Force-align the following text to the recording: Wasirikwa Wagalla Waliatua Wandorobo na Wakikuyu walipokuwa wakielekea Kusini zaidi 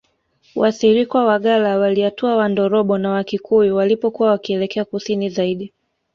Wasirikwa 0.55 1.25
Wagalla 1.25 1.77
Waliatua 1.77 2.35
Wandorobo 2.35 2.97
na 2.97 3.09
Wakikuyu 3.09 3.75
walipokuwa 3.75 4.29
wakielekea 4.29 4.85
Kusini 4.85 5.29
zaidi 5.29 5.73